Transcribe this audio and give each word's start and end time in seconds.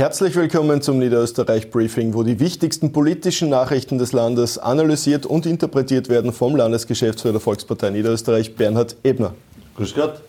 Herzlich 0.00 0.34
willkommen 0.34 0.80
zum 0.80 0.98
Niederösterreich 0.98 1.70
Briefing, 1.70 2.14
wo 2.14 2.22
die 2.22 2.40
wichtigsten 2.40 2.90
politischen 2.90 3.50
Nachrichten 3.50 3.98
des 3.98 4.12
Landes 4.12 4.56
analysiert 4.56 5.26
und 5.26 5.44
interpretiert 5.44 6.08
werden 6.08 6.32
vom 6.32 6.56
Landesgeschäftsführer 6.56 7.32
der 7.32 7.40
Volkspartei 7.42 7.90
Niederösterreich, 7.90 8.56
Bernhard 8.56 8.96
Ebner. 9.02 9.34
Grüß 9.76 9.94
Gott. 9.94 10.22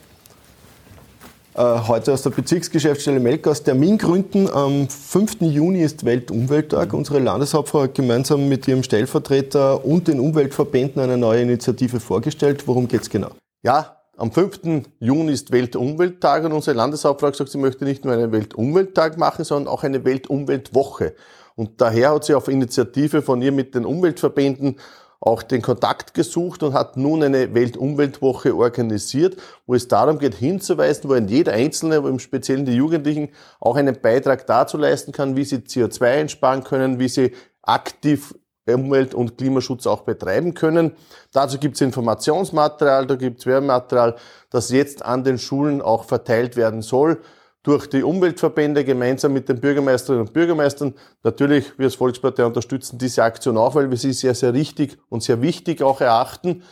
Äh, 1.55 1.87
heute 1.87 2.11
aus 2.11 2.21
der 2.21 2.31
Bezirksgeschäftsstelle 2.31 3.21
Melk 3.21 3.47
aus 3.47 3.63
Termingründen. 3.63 4.53
Am 4.53 4.89
5. 4.89 5.39
Juni 5.39 5.83
ist 5.83 6.03
Weltumwelttag. 6.03 6.91
Unsere 6.91 7.19
Landeshauptfrau 7.19 7.83
hat 7.83 7.95
gemeinsam 7.95 8.49
mit 8.49 8.67
ihrem 8.67 8.83
Stellvertreter 8.83 9.85
und 9.85 10.09
den 10.09 10.19
Umweltverbänden 10.19 11.01
eine 11.01 11.15
neue 11.15 11.43
Initiative 11.43 12.01
vorgestellt. 12.01 12.67
Worum 12.67 12.89
geht 12.89 13.03
es 13.03 13.09
genau? 13.09 13.29
Ja, 13.63 14.00
am 14.17 14.31
5. 14.31 14.83
Juni 14.99 15.31
ist 15.31 15.51
Weltumwelttag 15.51 16.43
und 16.43 16.51
unsere 16.51 16.77
Landeshauptfrau 16.77 17.31
sagt, 17.33 17.49
sie 17.49 17.57
möchte 17.57 17.85
nicht 17.85 18.05
nur 18.05 18.13
einen 18.13 18.31
Weltumwelttag 18.31 19.17
machen, 19.17 19.45
sondern 19.45 19.73
auch 19.73 19.83
eine 19.83 20.05
Weltumweltwoche. 20.05 21.15
Und 21.55 21.81
daher 21.81 22.11
hat 22.11 22.25
sie 22.25 22.35
auf 22.35 22.47
Initiative 22.47 23.21
von 23.21 23.41
ihr 23.41 23.51
mit 23.51 23.75
den 23.75 23.85
Umweltverbänden 23.85 24.77
auch 25.21 25.43
den 25.43 25.61
Kontakt 25.61 26.15
gesucht 26.15 26.63
und 26.63 26.73
hat 26.73 26.97
nun 26.97 27.21
eine 27.21 27.53
Weltumweltwoche 27.53 28.55
organisiert, 28.55 29.37
wo 29.67 29.75
es 29.75 29.87
darum 29.87 30.17
geht, 30.17 30.33
hinzuweisen, 30.33 31.09
wo 31.09 31.15
jeder 31.15 31.53
Einzelne, 31.53 31.97
im 31.97 32.17
Speziellen 32.17 32.65
die 32.65 32.73
Jugendlichen, 32.73 33.29
auch 33.59 33.75
einen 33.75 34.01
Beitrag 34.01 34.47
dazu 34.47 34.77
leisten 34.77 35.11
kann, 35.11 35.35
wie 35.35 35.45
sie 35.45 35.57
CO2 35.57 36.21
einsparen 36.21 36.63
können, 36.63 36.99
wie 36.99 37.07
sie 37.07 37.33
aktiv 37.61 38.33
Umwelt- 38.75 39.13
und 39.13 39.37
Klimaschutz 39.37 39.87
auch 39.87 40.01
betreiben 40.01 40.53
können. 40.53 40.93
Dazu 41.31 41.57
gibt 41.57 41.75
es 41.75 41.81
Informationsmaterial, 41.81 43.07
da 43.07 43.15
gibt 43.15 43.39
es 43.39 43.45
Werbematerial, 43.45 44.15
das 44.49 44.71
jetzt 44.71 45.03
an 45.05 45.23
den 45.23 45.37
Schulen 45.37 45.81
auch 45.81 46.05
verteilt 46.05 46.55
werden 46.55 46.81
soll 46.81 47.21
durch 47.63 47.87
die 47.87 48.03
Umweltverbände 48.03 48.83
gemeinsam 48.83 49.33
mit 49.33 49.47
den 49.47 49.59
Bürgermeisterinnen 49.59 50.25
und 50.25 50.33
Bürgermeistern. 50.33 50.95
Natürlich, 51.23 51.77
wir 51.77 51.85
als 51.85 51.95
Volkspartei 51.95 52.45
unterstützen 52.45 52.97
diese 52.97 53.23
Aktion 53.23 53.57
auch, 53.57 53.75
weil 53.75 53.89
wir 53.89 53.97
sie 53.97 54.13
sehr, 54.13 54.33
sehr 54.33 54.53
richtig 54.53 54.97
und 55.09 55.21
sehr 55.21 55.41
wichtig 55.41 55.83
auch 55.83 56.01
erachten. 56.01 56.63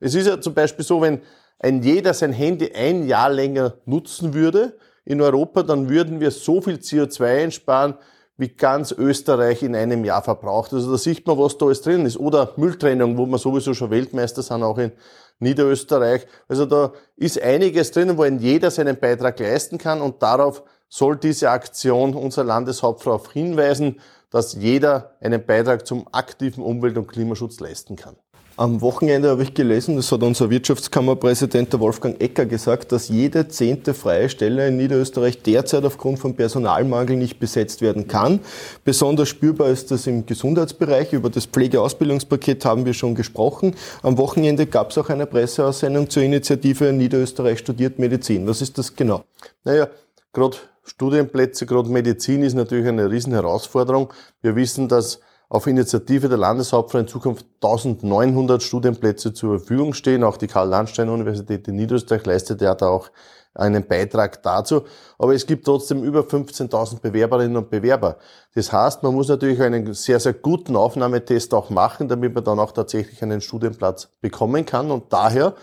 Es 0.00 0.14
ist 0.14 0.26
ja 0.26 0.40
zum 0.40 0.54
Beispiel 0.54 0.84
so, 0.84 1.02
wenn 1.02 1.20
ein 1.58 1.82
jeder 1.82 2.14
sein 2.14 2.32
Handy 2.32 2.72
ein 2.72 3.06
Jahr 3.06 3.30
länger 3.30 3.74
nutzen 3.84 4.32
würde 4.32 4.78
in 5.04 5.20
Europa, 5.20 5.62
dann 5.62 5.88
würden 5.90 6.20
wir 6.20 6.30
so 6.30 6.60
viel 6.60 6.76
CO2 6.76 7.42
einsparen, 7.44 7.94
wie 8.38 8.48
ganz 8.48 8.92
Österreich 8.92 9.62
in 9.62 9.74
einem 9.74 10.04
Jahr 10.04 10.22
verbraucht. 10.22 10.72
Also 10.72 10.92
da 10.92 10.96
sieht 10.96 11.26
man, 11.26 11.36
was 11.38 11.58
da 11.58 11.66
alles 11.66 11.82
drin 11.82 12.06
ist. 12.06 12.16
Oder 12.16 12.52
Mülltrennung, 12.56 13.18
wo 13.18 13.26
wir 13.26 13.36
sowieso 13.36 13.74
schon 13.74 13.90
Weltmeister 13.90 14.42
sind, 14.42 14.62
auch 14.62 14.78
in 14.78 14.92
Niederösterreich. 15.40 16.26
Also 16.46 16.64
da 16.64 16.92
ist 17.16 17.42
einiges 17.42 17.90
drin, 17.90 18.16
wo 18.16 18.22
ein 18.22 18.38
jeder 18.38 18.70
seinen 18.70 18.98
Beitrag 18.98 19.38
leisten 19.40 19.76
kann 19.76 20.00
und 20.00 20.22
darauf 20.22 20.62
soll 20.88 21.16
diese 21.16 21.50
Aktion 21.50 22.14
unserer 22.14 22.44
Landeshauptfrau 22.44 23.20
hinweisen, 23.32 24.00
dass 24.30 24.54
jeder 24.54 25.16
einen 25.20 25.44
Beitrag 25.44 25.86
zum 25.86 26.06
aktiven 26.12 26.62
Umwelt- 26.62 26.96
und 26.96 27.08
Klimaschutz 27.08 27.60
leisten 27.60 27.96
kann. 27.96 28.16
Am 28.58 28.80
Wochenende 28.80 29.30
habe 29.30 29.44
ich 29.44 29.54
gelesen, 29.54 29.94
das 29.94 30.10
hat 30.10 30.24
unser 30.24 30.50
Wirtschaftskammerpräsident 30.50 31.72
der 31.72 31.78
Wolfgang 31.78 32.20
Ecker 32.20 32.44
gesagt, 32.44 32.90
dass 32.90 33.08
jede 33.08 33.46
zehnte 33.46 33.94
freie 33.94 34.28
Stelle 34.28 34.66
in 34.66 34.76
Niederösterreich 34.76 35.40
derzeit 35.44 35.84
aufgrund 35.84 36.18
von 36.18 36.34
Personalmangel 36.34 37.16
nicht 37.16 37.38
besetzt 37.38 37.82
werden 37.82 38.08
kann. 38.08 38.40
Besonders 38.82 39.28
spürbar 39.28 39.68
ist 39.68 39.92
das 39.92 40.08
im 40.08 40.26
Gesundheitsbereich. 40.26 41.12
Über 41.12 41.30
das 41.30 41.46
Pflegeausbildungspaket 41.46 42.64
haben 42.64 42.84
wir 42.84 42.94
schon 42.94 43.14
gesprochen. 43.14 43.76
Am 44.02 44.18
Wochenende 44.18 44.66
gab 44.66 44.90
es 44.90 44.98
auch 44.98 45.08
eine 45.08 45.26
Presseaussendung 45.26 46.10
zur 46.10 46.24
Initiative 46.24 46.92
Niederösterreich 46.92 47.60
studiert 47.60 48.00
Medizin. 48.00 48.48
Was 48.48 48.60
ist 48.60 48.76
das 48.76 48.96
genau? 48.96 49.22
Naja, 49.62 49.86
gerade 50.32 50.56
Studienplätze, 50.82 51.64
gerade 51.64 51.90
Medizin 51.90 52.42
ist 52.42 52.54
natürlich 52.54 52.88
eine 52.88 53.08
Riesenherausforderung. 53.08 54.12
Wir 54.42 54.56
wissen, 54.56 54.88
dass 54.88 55.20
auf 55.48 55.66
Initiative 55.66 56.28
der 56.28 56.38
Landeshauptfrau 56.38 56.98
in 56.98 57.08
Zukunft 57.08 57.46
1900 57.62 58.62
Studienplätze 58.62 59.32
zur 59.32 59.58
Verfügung 59.58 59.94
stehen. 59.94 60.22
Auch 60.22 60.36
die 60.36 60.46
Karl-Landstein-Universität 60.46 61.66
in 61.68 61.76
Niederösterreich 61.76 62.26
leistet 62.26 62.60
ja 62.60 62.74
da 62.74 62.88
auch 62.88 63.10
einen 63.54 63.86
Beitrag 63.86 64.42
dazu. 64.42 64.84
Aber 65.18 65.34
es 65.34 65.46
gibt 65.46 65.64
trotzdem 65.64 66.04
über 66.04 66.20
15.000 66.20 67.00
Bewerberinnen 67.00 67.56
und 67.56 67.70
Bewerber. 67.70 68.18
Das 68.54 68.72
heißt, 68.72 69.02
man 69.02 69.14
muss 69.14 69.28
natürlich 69.28 69.60
einen 69.60 69.94
sehr, 69.94 70.20
sehr 70.20 70.34
guten 70.34 70.76
Aufnahmetest 70.76 71.52
auch 71.54 71.70
machen, 71.70 72.08
damit 72.08 72.34
man 72.34 72.44
dann 72.44 72.58
auch 72.58 72.72
tatsächlich 72.72 73.22
einen 73.22 73.40
Studienplatz 73.40 74.08
bekommen 74.20 74.66
kann. 74.66 74.90
Und 74.90 75.12
daher 75.12 75.54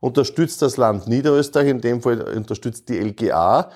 unterstützt 0.00 0.62
das 0.62 0.76
Land 0.76 1.06
Niederösterreich, 1.06 1.68
in 1.68 1.80
dem 1.80 2.02
Fall 2.02 2.22
unterstützt 2.22 2.88
die 2.88 2.98
LGA, 2.98 3.70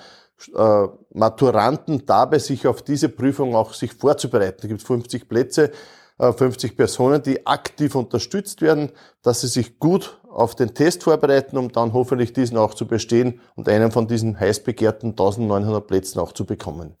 äh, 0.55 0.87
Maturanten 1.13 2.05
dabei, 2.05 2.39
sich 2.39 2.67
auf 2.67 2.81
diese 2.81 3.09
Prüfung 3.09 3.55
auch 3.55 3.73
sich 3.73 3.93
vorzubereiten. 3.93 4.59
Es 4.61 4.67
gibt 4.67 4.81
50 4.81 5.27
Plätze, 5.27 5.71
äh, 6.17 6.31
50 6.31 6.77
Personen, 6.77 7.21
die 7.23 7.45
aktiv 7.45 7.95
unterstützt 7.95 8.61
werden, 8.61 8.91
dass 9.21 9.41
sie 9.41 9.47
sich 9.47 9.79
gut 9.79 10.19
auf 10.29 10.55
den 10.55 10.73
Test 10.73 11.03
vorbereiten, 11.03 11.57
um 11.57 11.71
dann 11.71 11.93
hoffentlich 11.93 12.33
diesen 12.33 12.57
auch 12.57 12.73
zu 12.73 12.87
bestehen 12.87 13.41
und 13.55 13.67
einen 13.67 13.91
von 13.91 14.07
diesen 14.07 14.39
heiß 14.39 14.63
begehrten 14.63 15.11
1900 15.11 15.85
Plätzen 15.85 16.19
auch 16.19 16.33
zu 16.33 16.45
bekommen. 16.45 16.95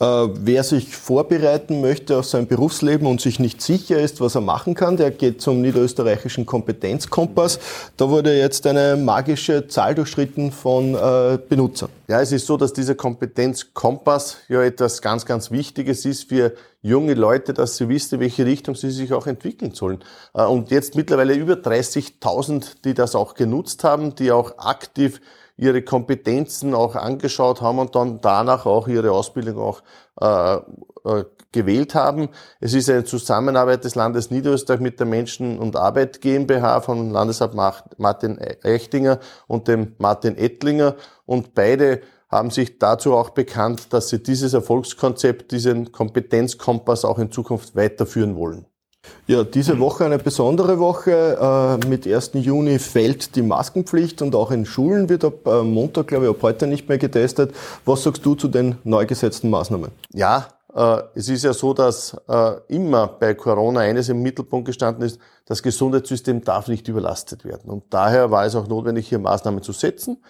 Äh, 0.00 0.04
wer 0.04 0.62
sich 0.62 0.96
vorbereiten 0.96 1.80
möchte 1.80 2.18
auf 2.18 2.24
sein 2.24 2.46
Berufsleben 2.46 3.06
und 3.08 3.20
sich 3.20 3.40
nicht 3.40 3.60
sicher 3.60 3.98
ist, 3.98 4.20
was 4.20 4.36
er 4.36 4.40
machen 4.40 4.74
kann, 4.74 4.96
der 4.96 5.10
geht 5.10 5.42
zum 5.42 5.60
niederösterreichischen 5.60 6.46
Kompetenzkompass. 6.46 7.58
Da 7.96 8.08
wurde 8.08 8.38
jetzt 8.38 8.64
eine 8.68 8.96
magische 8.96 9.66
Zahl 9.66 9.96
durchschritten 9.96 10.52
von 10.52 10.94
äh, 10.94 11.38
Benutzern. 11.48 11.88
Ja, 12.06 12.20
es 12.20 12.30
ist 12.30 12.46
so, 12.46 12.56
dass 12.56 12.72
dieser 12.72 12.94
Kompetenzkompass 12.94 14.36
ja 14.48 14.62
etwas 14.62 15.02
ganz, 15.02 15.26
ganz 15.26 15.50
Wichtiges 15.50 16.04
ist 16.04 16.28
für 16.28 16.52
junge 16.88 17.14
Leute, 17.14 17.54
dass 17.54 17.76
sie 17.76 17.88
wissen, 17.88 18.16
in 18.16 18.20
welche 18.22 18.44
Richtung 18.44 18.74
sie 18.74 18.90
sich 18.90 19.12
auch 19.12 19.26
entwickeln 19.26 19.72
sollen. 19.72 20.00
Äh, 20.34 20.44
und 20.44 20.70
jetzt 20.70 20.96
mittlerweile 20.96 21.34
über 21.34 21.54
30.000, 21.54 22.82
die 22.84 22.94
das 22.94 23.14
auch 23.14 23.34
genutzt 23.34 23.84
haben, 23.84 24.14
die 24.14 24.32
auch 24.32 24.58
aktiv 24.58 25.20
ihre 25.56 25.82
Kompetenzen 25.82 26.74
auch 26.74 26.94
angeschaut 26.94 27.60
haben 27.60 27.78
und 27.80 27.94
dann 27.94 28.20
danach 28.20 28.64
auch 28.64 28.88
ihre 28.88 29.10
Ausbildung 29.10 29.58
auch 29.58 29.82
äh, 30.20 30.56
äh, 31.04 31.24
gewählt 31.52 31.94
haben. 31.94 32.28
Es 32.60 32.74
ist 32.74 32.90
eine 32.90 33.04
Zusammenarbeit 33.04 33.84
des 33.84 33.94
Landes 33.94 34.30
Niederösterreich 34.30 34.80
mit 34.80 35.00
der 35.00 35.06
Menschen- 35.06 35.58
und 35.58 35.76
Arbeit 35.76 36.20
GmbH 36.20 36.80
von 36.80 37.10
Landesrat 37.10 37.54
Martin 37.54 38.38
Echtinger 38.38 39.18
und 39.46 39.66
dem 39.66 39.94
Martin 39.98 40.36
Ettlinger 40.36 40.96
und 41.26 41.54
beide 41.54 42.02
haben 42.28 42.50
sich 42.50 42.78
dazu 42.78 43.14
auch 43.14 43.30
bekannt, 43.30 43.92
dass 43.92 44.10
sie 44.10 44.22
dieses 44.22 44.52
Erfolgskonzept, 44.54 45.50
diesen 45.52 45.92
Kompetenzkompass 45.92 47.04
auch 47.04 47.18
in 47.18 47.32
Zukunft 47.32 47.74
weiterführen 47.74 48.36
wollen. 48.36 48.66
Ja, 49.26 49.44
diese 49.44 49.78
Woche 49.78 50.04
eine 50.04 50.18
besondere 50.18 50.78
Woche. 50.78 51.80
Äh, 51.82 51.86
mit 51.86 52.06
1. 52.06 52.32
Juni 52.34 52.78
fällt 52.78 53.36
die 53.36 53.42
Maskenpflicht 53.42 54.22
und 54.22 54.34
auch 54.34 54.50
in 54.50 54.66
Schulen 54.66 55.08
wird 55.08 55.24
ab 55.24 55.46
äh, 55.46 55.62
Montag, 55.62 56.08
glaube 56.08 56.24
ich, 56.24 56.30
ab 56.30 56.38
heute 56.42 56.66
nicht 56.66 56.88
mehr 56.88 56.98
getestet. 56.98 57.54
Was 57.84 58.02
sagst 58.02 58.24
du 58.26 58.34
zu 58.34 58.48
den 58.48 58.76
neu 58.84 59.06
gesetzten 59.06 59.50
Maßnahmen? 59.50 59.90
Ja, 60.12 60.48
es 61.14 61.28
ist 61.28 61.42
ja 61.42 61.52
so, 61.52 61.74
dass 61.74 62.16
immer 62.68 63.08
bei 63.08 63.34
Corona 63.34 63.80
eines 63.80 64.08
im 64.08 64.22
Mittelpunkt 64.22 64.66
gestanden 64.66 65.02
ist, 65.04 65.18
das 65.44 65.62
Gesundheitssystem 65.62 66.44
darf 66.44 66.68
nicht 66.68 66.86
überlastet 66.86 67.44
werden. 67.44 67.70
Und 67.70 67.84
daher 67.90 68.30
war 68.30 68.44
es 68.44 68.54
auch 68.54 68.68
notwendig, 68.68 69.08
hier 69.08 69.18
Maßnahmen 69.18 69.62
zu 69.62 69.72
setzen, 69.72 70.22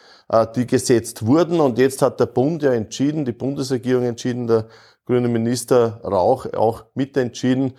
die 0.56 0.66
gesetzt 0.66 1.26
wurden. 1.26 1.60
Und 1.60 1.76
jetzt 1.76 2.00
hat 2.00 2.18
der 2.20 2.26
Bund 2.26 2.62
ja 2.62 2.72
entschieden, 2.72 3.24
die 3.24 3.32
Bundesregierung 3.32 4.04
entschieden, 4.04 4.46
der 4.46 4.68
grüne 5.04 5.28
Minister 5.28 6.00
Rauch 6.02 6.46
auch 6.54 6.84
mitentschieden, 6.94 7.74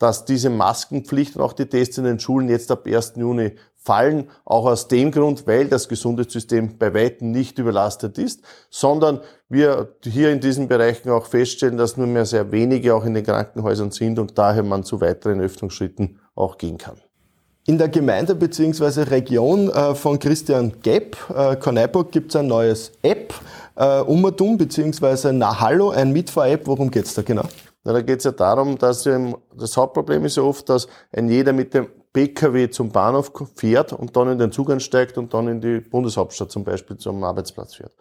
dass 0.00 0.24
diese 0.24 0.50
Maskenpflicht 0.50 1.36
und 1.36 1.42
auch 1.42 1.52
die 1.52 1.66
Tests 1.66 1.98
in 1.98 2.04
den 2.04 2.18
Schulen 2.18 2.48
jetzt 2.48 2.72
ab 2.72 2.86
1. 2.86 3.12
Juni 3.16 3.52
fallen, 3.76 4.28
auch 4.44 4.64
aus 4.64 4.88
dem 4.88 5.10
Grund, 5.10 5.46
weil 5.46 5.66
das 5.68 5.88
Gesundheitssystem 5.88 6.78
bei 6.78 6.92
weitem 6.94 7.30
nicht 7.30 7.58
überlastet 7.58 8.18
ist, 8.18 8.40
sondern 8.70 9.20
wir 9.48 9.94
hier 10.02 10.32
in 10.32 10.40
diesen 10.40 10.68
Bereichen 10.68 11.10
auch 11.10 11.26
feststellen, 11.26 11.76
dass 11.76 11.98
nur 11.98 12.06
mehr 12.06 12.24
sehr 12.24 12.50
wenige 12.50 12.94
auch 12.94 13.04
in 13.04 13.14
den 13.14 13.24
Krankenhäusern 13.24 13.90
sind 13.90 14.18
und 14.18 14.38
daher 14.38 14.62
man 14.62 14.84
zu 14.84 15.00
weiteren 15.00 15.40
Öffnungsschritten 15.40 16.18
auch 16.34 16.56
gehen 16.56 16.78
kann. 16.78 16.96
In 17.66 17.76
der 17.76 17.88
Gemeinde 17.88 18.34
bzw. 18.34 19.02
Region 19.02 19.68
äh, 19.68 19.94
von 19.94 20.18
Christian 20.18 20.72
Gepp, 20.82 21.16
äh, 21.34 21.56
Korneiburg, 21.56 22.10
gibt 22.10 22.30
es 22.30 22.36
ein 22.36 22.46
neues 22.46 22.92
App, 23.02 23.34
äh, 23.76 24.00
Umatum 24.00 24.56
bzw. 24.56 25.32
Nahallo, 25.32 25.90
ein 25.90 26.10
Mitfahr-App. 26.10 26.66
Worum 26.66 26.90
geht's 26.90 27.12
da 27.12 27.20
genau? 27.20 27.44
Na, 27.82 27.92
da 27.92 28.02
geht 28.02 28.18
es 28.18 28.24
ja 28.24 28.32
darum, 28.32 28.76
dass 28.76 29.04
das 29.04 29.76
Hauptproblem 29.76 30.24
ist 30.26 30.36
ja 30.36 30.42
oft, 30.42 30.68
dass 30.68 30.86
ein 31.12 31.28
jeder 31.28 31.52
mit 31.52 31.72
dem 31.72 31.88
PKW 32.12 32.68
zum 32.70 32.90
Bahnhof 32.90 33.32
fährt 33.54 33.92
und 33.92 34.16
dann 34.16 34.32
in 34.32 34.38
den 34.38 34.52
Zug 34.52 34.70
einsteigt 34.70 35.16
und 35.16 35.32
dann 35.32 35.48
in 35.48 35.60
die 35.60 35.80
Bundeshauptstadt 35.80 36.50
zum 36.50 36.64
Beispiel 36.64 36.96
zum 36.96 37.22
Arbeitsplatz 37.24 37.76
fährt. 37.76 37.92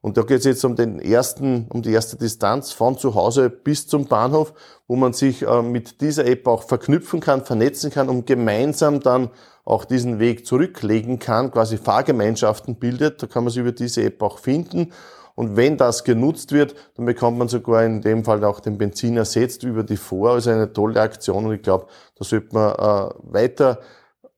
Und 0.00 0.16
da 0.16 0.22
geht 0.22 0.40
es 0.40 0.44
jetzt 0.44 0.64
um 0.64 0.74
den 0.74 0.98
ersten, 0.98 1.68
um 1.68 1.82
die 1.82 1.92
erste 1.92 2.16
Distanz 2.16 2.72
von 2.72 2.98
zu 2.98 3.14
Hause 3.14 3.50
bis 3.50 3.86
zum 3.86 4.06
Bahnhof, 4.06 4.52
wo 4.88 4.96
man 4.96 5.12
sich 5.12 5.42
äh, 5.42 5.62
mit 5.62 6.00
dieser 6.00 6.26
App 6.26 6.48
auch 6.48 6.64
verknüpfen 6.64 7.20
kann, 7.20 7.44
vernetzen 7.44 7.92
kann 7.92 8.08
und 8.08 8.26
gemeinsam 8.26 8.98
dann 8.98 9.30
auch 9.64 9.84
diesen 9.84 10.18
Weg 10.18 10.44
zurücklegen 10.44 11.20
kann, 11.20 11.52
quasi 11.52 11.78
Fahrgemeinschaften 11.78 12.74
bildet. 12.76 13.22
Da 13.22 13.28
kann 13.28 13.44
man 13.44 13.52
sich 13.52 13.60
über 13.60 13.70
diese 13.70 14.02
App 14.02 14.20
auch 14.22 14.40
finden 14.40 14.92
Und 15.34 15.56
wenn 15.56 15.76
das 15.76 16.04
genutzt 16.04 16.52
wird, 16.52 16.74
dann 16.96 17.06
bekommt 17.06 17.38
man 17.38 17.48
sogar 17.48 17.84
in 17.84 18.02
dem 18.02 18.24
Fall 18.24 18.44
auch 18.44 18.60
den 18.60 18.78
Benzin 18.78 19.16
ersetzt 19.16 19.62
über 19.62 19.82
die 19.82 19.96
Vor. 19.96 20.32
Also 20.32 20.50
eine 20.50 20.72
tolle 20.72 21.00
Aktion 21.00 21.46
und 21.46 21.54
ich 21.54 21.62
glaube, 21.62 21.86
da 22.16 22.24
sollte 22.24 22.54
man 22.54 22.72
äh, 22.72 23.14
weiter 23.32 23.80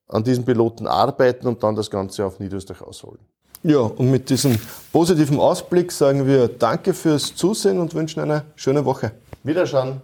an 0.09 0.23
diesen 0.23 0.45
Piloten 0.45 0.87
arbeiten 0.87 1.47
und 1.47 1.63
dann 1.63 1.75
das 1.75 1.91
Ganze 1.91 2.25
auf 2.25 2.39
Niederösterreich 2.39 2.83
ausholen. 2.83 3.21
Ja, 3.63 3.79
und 3.79 4.11
mit 4.11 4.29
diesem 4.29 4.59
positiven 4.93 5.41
Ausblick 5.41 5.91
sagen 5.91 6.27
wir 6.27 6.49
Danke 6.49 6.93
fürs 6.93 7.35
Zusehen 7.35 7.81
und 7.81 7.95
wünschen 7.95 8.21
eine 8.21 8.45
schöne 8.57 8.85
Woche. 8.85 9.13
Wiederschauen. 9.43 10.03